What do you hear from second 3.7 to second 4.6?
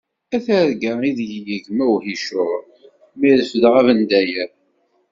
abendayer.